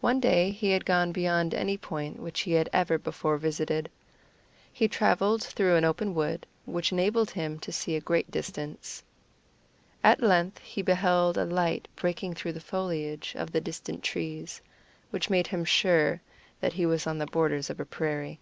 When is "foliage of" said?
12.60-13.50